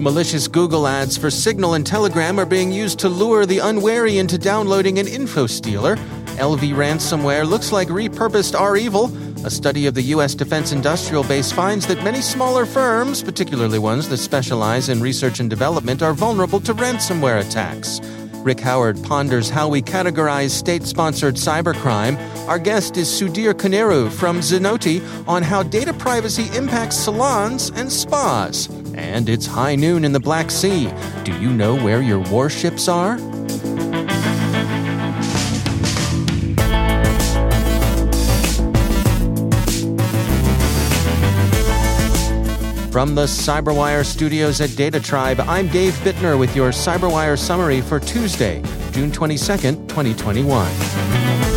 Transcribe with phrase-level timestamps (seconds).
[0.00, 4.38] Malicious Google ads for Signal and Telegram are being used to lure the unwary into
[4.38, 5.96] downloading an info stealer.
[6.38, 9.14] LV ransomware looks like repurposed REvil.
[9.44, 10.34] A study of the U.S.
[10.34, 15.50] defense industrial base finds that many smaller firms, particularly ones that specialize in research and
[15.50, 18.00] development, are vulnerable to ransomware attacks.
[18.42, 22.16] Rick Howard ponders how we categorize state sponsored cybercrime.
[22.48, 28.79] Our guest is Sudheer Koneru from Zenoti on how data privacy impacts salons and spas.
[28.94, 30.92] And it's high noon in the Black Sea.
[31.24, 33.18] Do you know where your warships are?
[42.90, 48.00] From the Cyberwire studios at Data Tribe, I'm Dave Bittner with your Cyberwire summary for
[48.00, 51.49] Tuesday, June 22nd, 2021.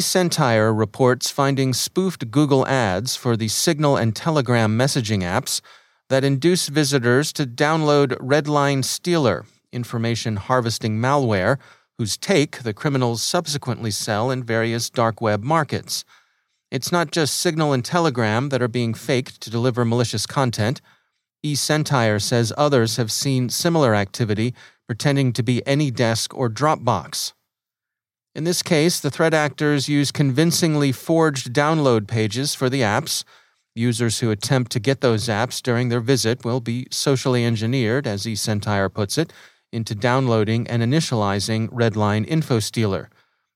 [0.00, 5.60] eSentire reports finding spoofed Google ads for the Signal and Telegram messaging apps
[6.08, 11.58] that induce visitors to download Redline Stealer, information harvesting malware,
[11.98, 16.06] whose take the criminals subsequently sell in various dark web markets.
[16.70, 20.80] It's not just Signal and Telegram that are being faked to deliver malicious content.
[21.44, 24.54] eSentire says others have seen similar activity
[24.86, 27.34] pretending to be AnyDesk or Dropbox.
[28.34, 33.24] In this case, the threat actors use convincingly forged download pages for the apps.
[33.74, 38.24] Users who attempt to get those apps during their visit will be socially engineered, as
[38.24, 39.32] eSentire puts it,
[39.72, 43.08] into downloading and initializing Redline InfoStealer.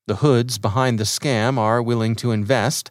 [0.06, 2.90] The hoods behind the scam are willing to invest.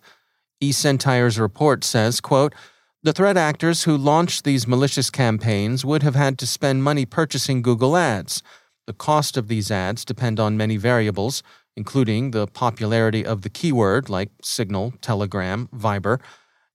[0.64, 2.56] eSentire's report says, quote,
[3.04, 7.62] the threat actors who launched these malicious campaigns would have had to spend money purchasing
[7.62, 8.42] Google Ads.
[8.88, 11.44] The cost of these ads depend on many variables,
[11.75, 16.19] including the popularity of the keyword like Signal, Telegram, Viber,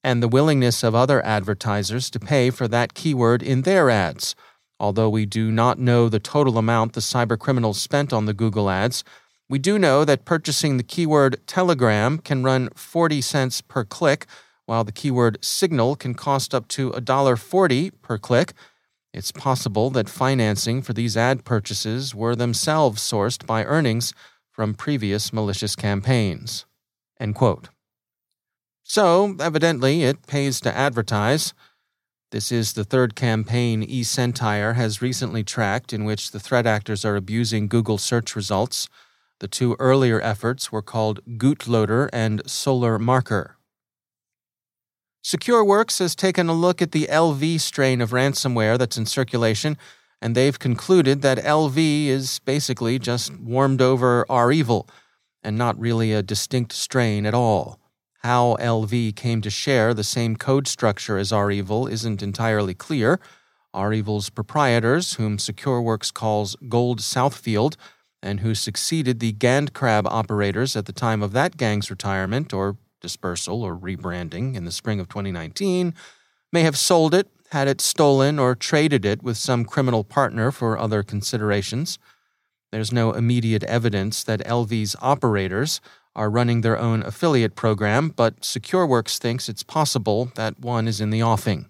[0.03, 4.35] and the willingness of other advertisers to pay for that keyword in their ads.
[4.81, 9.03] Although we do not know the total amount the cybercriminals spent on the Google ads,
[9.49, 14.27] we do know that purchasing the keyword Telegram can run 40 cents per click,
[14.67, 18.53] while the keyword Signal can cost up to $1.40 per click.
[19.15, 24.13] It's possible that financing for these ad purchases were themselves sourced by earnings
[24.59, 26.67] from previous malicious campaigns.
[28.83, 31.55] So, evidently, it pays to advertise.
[32.33, 37.15] This is the third campaign eSentire has recently tracked in which the threat actors are
[37.15, 38.89] abusing Google search results.
[39.39, 43.59] The two earlier efforts were called Gootloader and Solar Marker.
[45.23, 49.79] SecureWorks has taken a look at the LV strain of ransomware that's in circulation
[50.21, 54.89] and they've concluded that LV is basically just warmed over REvil
[55.43, 57.79] and not really a distinct strain at all.
[58.23, 63.21] How LV came to share the same code structure as REvil isn't entirely clear.
[63.75, 67.77] REvil's proprietors, whom SecureWorks calls Gold Southfield,
[68.21, 73.63] and who succeeded the GandCrab operators at the time of that gang's retirement or dispersal
[73.63, 75.95] or rebranding in the spring of 2019,
[76.53, 80.79] may have sold it had it stolen or traded it with some criminal partner for
[80.79, 81.99] other considerations.
[82.71, 85.81] There's no immediate evidence that LV's operators
[86.15, 91.11] are running their own affiliate program, but SecureWorks thinks it's possible that one is in
[91.11, 91.67] the offing.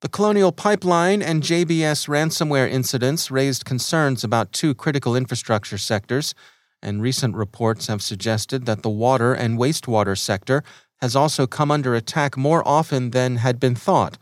[0.00, 6.36] The Colonial Pipeline and JBS ransomware incidents raised concerns about two critical infrastructure sectors,
[6.80, 10.62] and recent reports have suggested that the water and wastewater sector
[11.00, 14.18] has also come under attack more often than had been thought.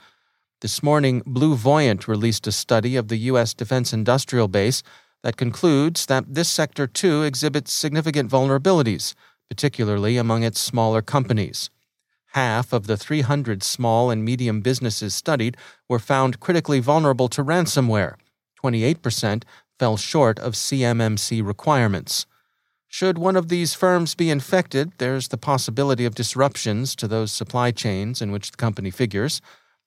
[0.61, 3.55] This morning, Blue Voyant released a study of the U.S.
[3.55, 4.83] Defense Industrial Base
[5.23, 9.15] that concludes that this sector too exhibits significant vulnerabilities,
[9.49, 11.71] particularly among its smaller companies.
[12.37, 15.57] half of the 300 small and medium businesses studied
[15.89, 18.17] were found critically vulnerable to ransomware.
[18.63, 19.43] 28%
[19.79, 22.27] fell short of CMMC requirements.
[22.89, 27.71] Should one of these firms be infected, there's the possibility of disruptions to those supply
[27.71, 29.41] chains in which the company figures.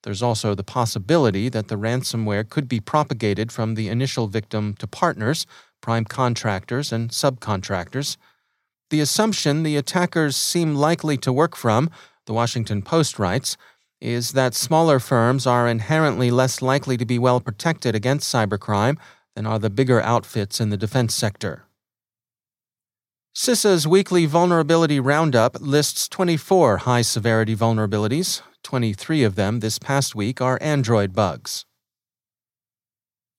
[0.04, 4.88] There's also the possibility that the ransomware could be propagated from the initial victim to
[4.88, 5.46] partners,
[5.82, 8.18] prime contractors, and subcontractors.
[8.90, 11.90] The assumption the attackers seem likely to work from,
[12.26, 13.58] the Washington Post writes,
[14.02, 18.98] is that smaller firms are inherently less likely to be well protected against cybercrime
[19.36, 21.66] than are the bigger outfits in the defense sector.
[23.36, 28.42] CISA's weekly vulnerability roundup lists 24 high severity vulnerabilities.
[28.64, 31.64] 23 of them this past week are Android bugs.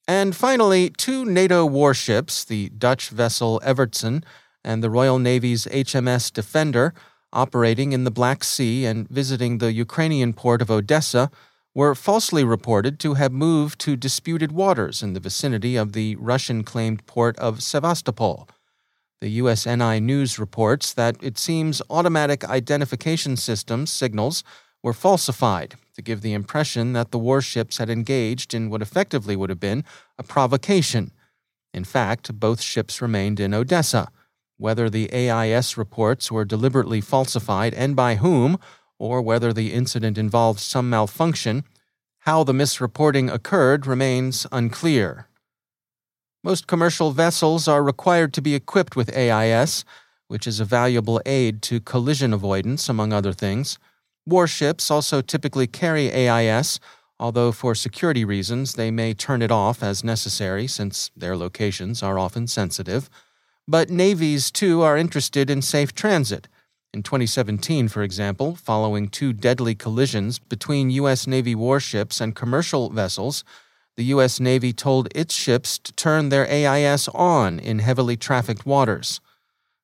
[0.07, 4.23] And finally, two NATO warships, the Dutch vessel Evertsen
[4.65, 6.95] and the Royal Navy's HMS Defender,
[7.33, 11.33] operating in the Black Sea and visiting the Ukrainian port of Odessa,
[11.75, 16.63] were falsely reported to have moved to disputed waters in the vicinity of the Russian
[16.63, 18.49] claimed port of Sevastopol.
[19.20, 24.43] The USNI News reports that it seems automatic identification systems signals
[24.82, 29.50] were falsified to give the impression that the warships had engaged in what effectively would
[29.50, 29.84] have been
[30.19, 31.11] a provocation.
[31.75, 34.08] In fact, both ships remained in Odessa.
[34.56, 38.58] Whether the AIS reports were deliberately falsified and by whom,
[38.99, 41.64] or whether the incident involved some malfunction,
[42.20, 45.26] how the misreporting occurred remains unclear.
[46.43, 49.85] Most commercial vessels are required to be equipped with AIS,
[50.29, 53.79] which is a valuable aid to collision avoidance, among other things.
[54.25, 56.81] Warships also typically carry AIS,
[57.19, 62.19] although for security reasons they may turn it off as necessary since their locations are
[62.19, 63.11] often sensitive.
[63.69, 66.49] But navies, too, are interested in safe transit.
[66.95, 71.27] In 2017, for example, following two deadly collisions between U.S.
[71.27, 73.45] Navy warships and commercial vessels,
[73.97, 74.41] the U.S.
[74.41, 79.21] Navy told its ships to turn their AIS on in heavily trafficked waters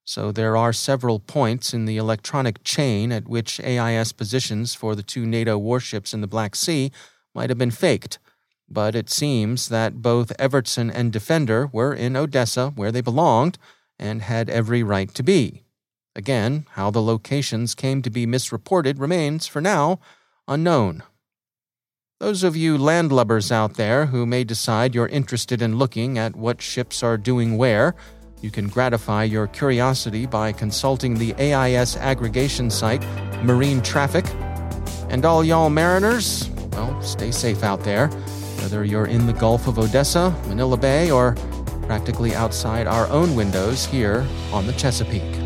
[0.08, 5.02] so there are several points in the electronic chain at which AIS positions for the
[5.02, 6.92] two NATO warships in the Black Sea
[7.34, 8.20] might have been faked.
[8.68, 13.58] But it seems that both Evertsen and Defender were in Odessa where they belonged
[13.98, 15.64] and had every right to be.
[16.14, 19.98] Again, how the locations came to be misreported remains, for now,
[20.46, 21.02] unknown.
[22.18, 26.62] Those of you landlubbers out there who may decide you're interested in looking at what
[26.62, 27.94] ships are doing where,
[28.40, 33.02] you can gratify your curiosity by consulting the AIS aggregation site,
[33.44, 34.24] Marine Traffic.
[35.10, 38.08] And all y'all mariners, well, stay safe out there,
[38.62, 41.34] whether you're in the Gulf of Odessa, Manila Bay, or
[41.82, 45.45] practically outside our own windows here on the Chesapeake.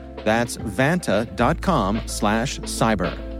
[0.23, 3.31] That's vanta.com slash cyber.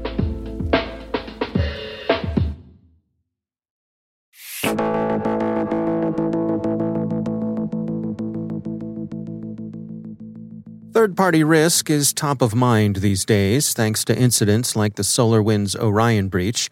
[10.93, 15.75] Third party risk is top of mind these days thanks to incidents like the SolarWinds
[15.79, 16.69] Orion breach.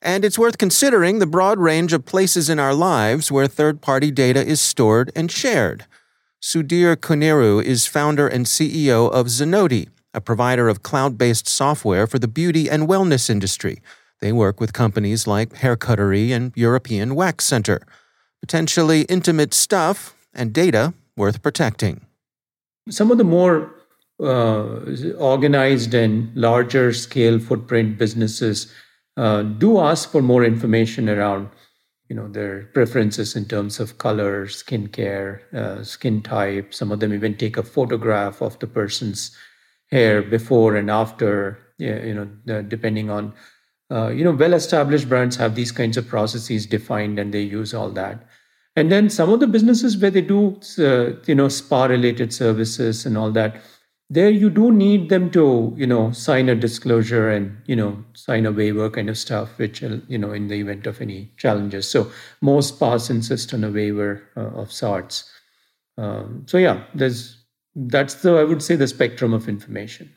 [0.00, 4.10] And it's worth considering the broad range of places in our lives where third party
[4.10, 5.86] data is stored and shared.
[6.42, 12.18] Sudheer Koneru is founder and CEO of Zenoti, a provider of cloud based software for
[12.18, 13.80] the beauty and wellness industry.
[14.20, 17.80] They work with companies like Haircuttery and European Wax Center.
[18.40, 22.06] Potentially intimate stuff and data worth protecting.
[22.88, 23.72] Some of the more
[24.20, 24.80] uh,
[25.18, 28.72] organized and larger scale footprint businesses
[29.16, 31.50] uh, do ask for more information around
[32.12, 36.74] you know their preferences in terms of color skincare uh, skin type.
[36.74, 39.34] Some of them even take a photograph of the person's
[39.90, 43.32] hair before and after you know depending on
[43.90, 47.72] uh, you know well established brands have these kinds of processes defined and they use
[47.72, 48.28] all that.
[48.76, 53.06] And then some of the businesses where they do uh, you know spa related services
[53.06, 53.56] and all that
[54.12, 58.44] there you do need them to you know sign a disclosure and you know sign
[58.46, 61.88] a waiver kind of stuff which uh, you know in the event of any challenges.
[61.88, 65.30] So most spas insist on a waiver uh, of sorts.
[65.96, 70.12] Um, so yeah there's that's the i would say the spectrum of information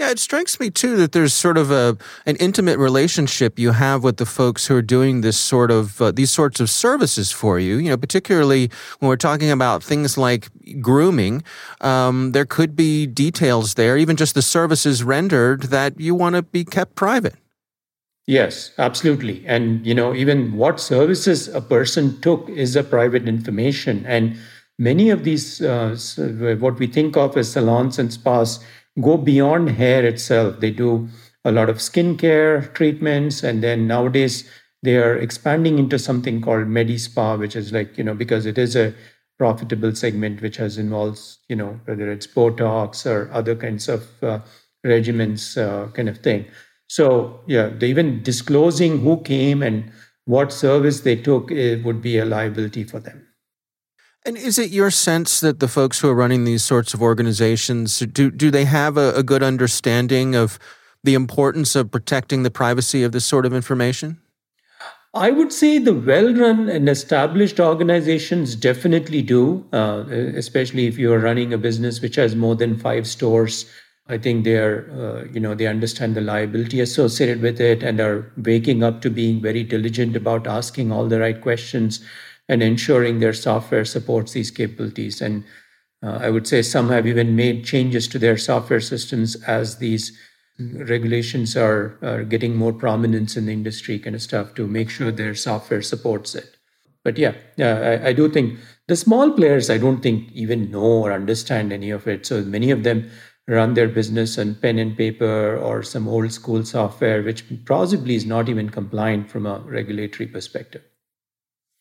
[0.00, 4.02] yeah, it strikes me too that there's sort of a an intimate relationship you have
[4.02, 7.58] with the folks who are doing this sort of uh, these sorts of services for
[7.58, 7.76] you.
[7.76, 10.48] You know, particularly when we're talking about things like
[10.80, 11.42] grooming,
[11.82, 16.42] um, there could be details there, even just the services rendered that you want to
[16.42, 17.34] be kept private.
[18.26, 19.44] Yes, absolutely.
[19.46, 24.38] And you know, even what services a person took is a private information, and
[24.78, 25.94] many of these uh,
[26.58, 28.60] what we think of as salons and spas
[29.00, 30.60] go beyond hair itself.
[30.60, 31.08] They do
[31.44, 34.48] a lot of skincare treatments, and then nowadays
[34.82, 38.58] they are expanding into something called Medi Spa, which is like you know because it
[38.58, 38.94] is a
[39.38, 44.40] profitable segment which has involves you know whether it's Botox or other kinds of uh,
[44.84, 46.46] regimens uh, kind of thing.
[46.88, 49.90] So yeah, they even disclosing who came and
[50.24, 53.26] what service they took it would be a liability for them.
[54.26, 58.00] And is it your sense that the folks who are running these sorts of organizations
[58.00, 60.58] do do they have a, a good understanding of
[61.02, 64.20] the importance of protecting the privacy of this sort of information?
[65.12, 71.18] I would say the well-run and established organizations definitely do, uh, especially if you are
[71.18, 73.64] running a business which has more than five stores.
[74.06, 77.98] I think they are, uh, you know, they understand the liability associated with it and
[77.98, 82.04] are waking up to being very diligent about asking all the right questions
[82.50, 85.20] and ensuring their software supports these capabilities.
[85.22, 85.44] And
[86.02, 90.18] uh, I would say some have even made changes to their software systems as these
[90.58, 95.12] regulations are, are getting more prominence in the industry, kind of stuff, to make sure
[95.12, 96.56] their software supports it.
[97.04, 101.04] But yeah, yeah, I, I do think the small players, I don't think even know
[101.04, 102.26] or understand any of it.
[102.26, 103.08] So many of them
[103.46, 108.26] run their business on pen and paper or some old school software, which possibly is
[108.26, 110.82] not even compliant from a regulatory perspective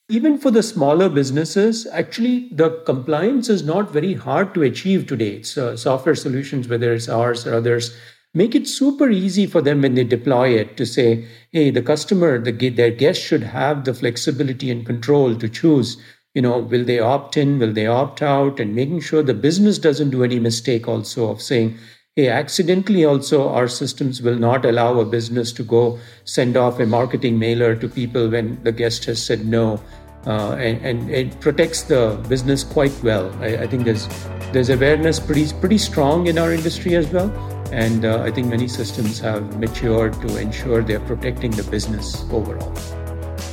[0.10, 5.36] even for the smaller businesses, actually, the compliance is not very hard to achieve today.
[5.36, 7.96] It's uh, software solutions, whether it's ours or others,
[8.34, 12.40] make it super easy for them when they deploy it to say, hey, the customer,
[12.40, 16.02] the, their guest should have the flexibility and control to choose.
[16.34, 17.60] You know, will they opt in?
[17.60, 18.60] Will they opt out?
[18.60, 21.78] And making sure the business doesn't do any mistake also of saying,
[22.20, 26.86] hey, accidentally also our systems will not allow a business to go send off a
[26.86, 29.82] marketing mailer to people when the guest has said no
[30.28, 33.34] uh, and, and, it protects the business quite well.
[33.42, 34.06] I, I, think there's
[34.52, 37.32] there's awareness pretty pretty strong in our industry as well,
[37.72, 42.74] and uh, I think many systems have matured to ensure they're protecting the business overall.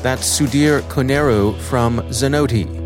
[0.03, 2.86] That's Sudheer Koneru from Zenoti.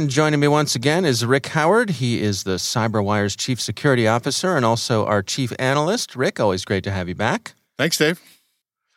[0.00, 1.90] And joining me once again is Rick Howard.
[1.90, 6.16] He is the CyberWire's Chief Security Officer and also our Chief Analyst.
[6.16, 7.52] Rick, always great to have you back.
[7.76, 8.18] Thanks, Dave.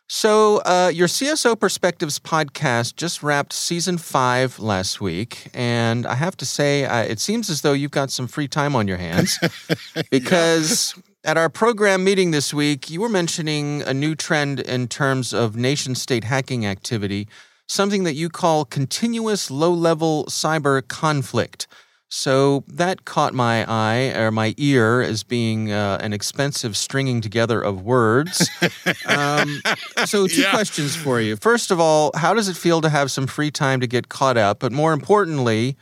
[0.08, 5.50] So, uh, your CSO Perspectives podcast just wrapped season five last week.
[5.54, 8.74] And I have to say, uh, it seems as though you've got some free time
[8.74, 9.38] on your hands
[10.10, 11.32] because yeah.
[11.32, 15.58] at our program meeting this week, you were mentioning a new trend in terms of
[15.58, 17.28] nation state hacking activity,
[17.74, 21.68] something that you call continuous low level cyber conflict.
[22.08, 27.60] So that caught my eye or my ear as being uh, an expensive stringing together
[27.60, 28.48] of words.
[29.08, 29.62] um,
[30.06, 30.52] so, two yeah.
[30.52, 31.36] questions for you.
[31.36, 34.38] First of all, how does it feel to have some free time to get caught
[34.38, 34.60] up?
[34.60, 35.76] But more importantly,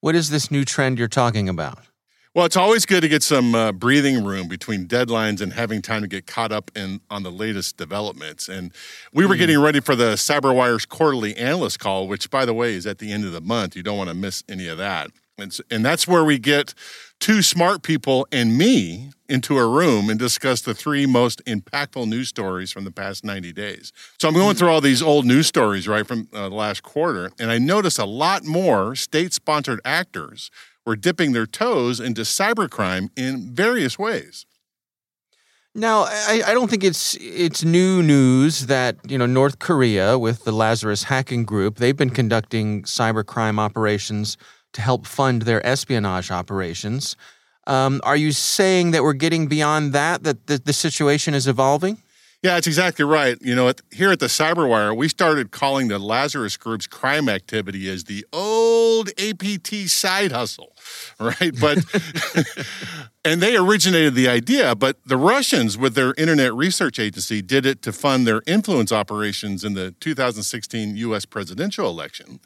[0.00, 1.78] what is this new trend you're talking about?
[2.34, 6.00] Well, it's always good to get some uh, breathing room between deadlines and having time
[6.00, 8.48] to get caught up in on the latest developments.
[8.48, 8.72] And
[9.12, 9.38] we were mm.
[9.38, 13.12] getting ready for the CyberWire's quarterly analyst call, which, by the way, is at the
[13.12, 13.76] end of the month.
[13.76, 15.10] You don't want to miss any of that.
[15.36, 16.72] And, and that's where we get
[17.20, 22.28] two smart people and me into a room and discuss the three most impactful news
[22.28, 23.92] stories from the past 90 days.
[24.18, 27.30] So I'm going through all these old news stories right from uh, the last quarter,
[27.38, 30.50] and I notice a lot more state sponsored actors
[30.86, 34.46] were dipping their toes into cybercrime in various ways.
[35.74, 40.44] Now, I, I, don't think it's it's new news that you know North Korea with
[40.44, 44.36] the Lazarus hacking group they've been conducting cybercrime operations
[44.74, 47.16] to help fund their espionage operations.
[47.66, 51.98] Um, are you saying that we're getting beyond that, that the, the situation is evolving?
[52.42, 53.38] Yeah, that's exactly right.
[53.40, 58.04] You know, here at the Cyberwire, we started calling the Lazarus Group's crime activity as
[58.04, 60.74] the old APT side hustle,
[61.20, 61.52] right?
[61.60, 61.78] But
[63.24, 67.80] and they originated the idea, but the Russians, with their Internet Research Agency, did it
[67.82, 71.24] to fund their influence operations in the 2016 U.S.
[71.24, 72.40] presidential election.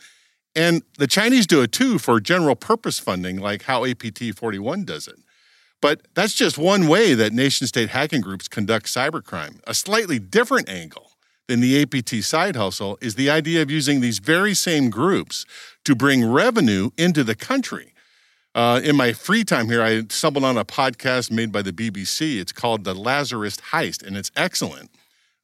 [0.55, 5.09] And the Chinese do it too for general purpose funding, like how APT 41 does
[5.09, 5.17] it.
[5.81, 9.61] But that's just one way that nation state hacking groups conduct cybercrime.
[9.67, 11.13] A slightly different angle
[11.49, 15.45] than the APT side hustle is the idea of using these very same groups
[15.85, 17.93] to bring revenue into the country.
[18.55, 22.41] Uh, in my free time here, I stumbled on a podcast made by the BBC.
[22.41, 24.91] It's called The Lazarus Heist, and it's excellent.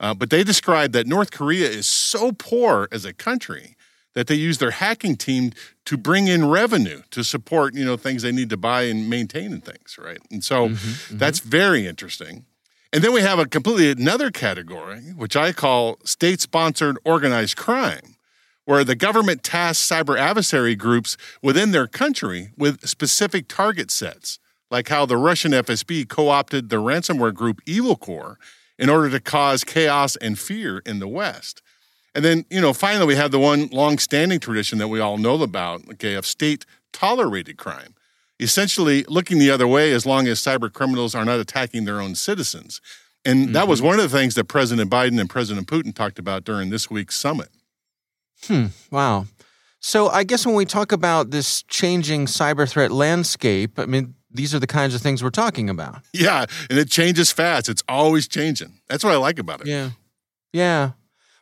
[0.01, 3.77] Uh, but they describe that North Korea is so poor as a country
[4.15, 5.53] that they use their hacking team
[5.87, 9.53] to bring in revenue to support you know things they need to buy and maintain
[9.53, 10.19] and things right?
[10.31, 11.19] And so mm-hmm, mm-hmm.
[11.19, 12.47] that's very interesting.
[12.95, 18.17] And then we have a completely another category which i call state-sponsored organized crime
[18.65, 24.39] where the government tasks cyber adversary groups within their country with specific target sets
[24.71, 28.39] like how the russian fsb co-opted the ransomware group Evil Corp
[28.79, 31.63] in order to cause chaos and fear in the west
[32.15, 35.43] and then, you know, finally, we have the one long-standing tradition that we all know
[35.43, 37.95] about, okay, of state-tolerated crime,
[38.41, 42.15] essentially looking the other way as long as cyber criminals are not attacking their own
[42.15, 42.81] citizens.
[43.25, 43.53] And mm-hmm.
[43.53, 43.89] that was mm-hmm.
[43.89, 47.17] one of the things that President Biden and President Putin talked about during this week's
[47.17, 47.49] summit.
[48.45, 48.67] Hmm.
[48.91, 49.27] Wow.
[49.79, 54.55] So I guess when we talk about this changing cyber threat landscape, I mean, these
[54.55, 56.03] are the kinds of things we're talking about.
[56.13, 57.69] Yeah, and it changes fast.
[57.69, 58.81] It's always changing.
[58.89, 59.67] That's what I like about it.
[59.67, 59.91] Yeah.
[60.53, 60.93] Yeah.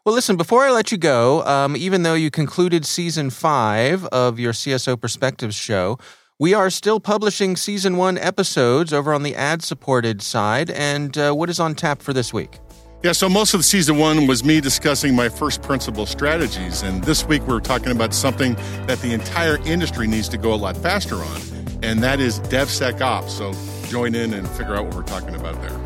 [0.07, 4.39] Well, listen, before I let you go, um, even though you concluded season five of
[4.39, 5.99] your CSO Perspectives show,
[6.39, 10.71] we are still publishing season one episodes over on the ad supported side.
[10.71, 12.61] And uh, what is on tap for this week?
[13.03, 16.81] Yeah, so most of the season one was me discussing my first principle strategies.
[16.81, 18.55] And this week we're talking about something
[18.87, 21.41] that the entire industry needs to go a lot faster on,
[21.83, 23.29] and that is DevSecOps.
[23.29, 23.53] So
[23.91, 25.80] join in and figure out what we're talking about there.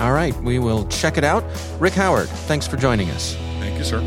[0.00, 1.44] All right, we will check it out.
[1.80, 3.34] Rick Howard, thanks for joining us.
[3.58, 4.00] Thank you, sir.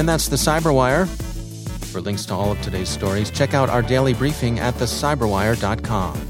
[0.00, 1.06] And that's the Cyberwire.
[1.92, 6.29] For links to all of today's stories, check out our daily briefing at thecyberwire.com.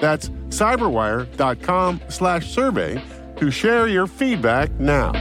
[0.00, 3.02] That's cyberwire.com slash survey
[3.36, 5.12] to share your feedback now.